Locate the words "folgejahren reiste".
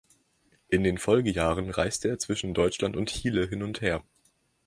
0.97-2.07